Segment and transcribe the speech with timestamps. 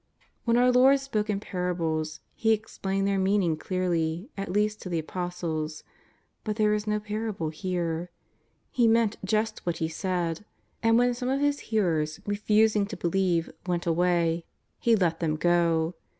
[0.45, 2.21] When our Lord spoke in parables.
[2.33, 5.83] He explained their meaning clearly, at least to the Apostles.
[6.43, 8.09] Bui there was no parable here.
[8.71, 10.43] He meant just what He said,
[10.81, 14.43] and when some of His hearers, refusing to be lieve, went away,
[14.79, 15.93] He let them go.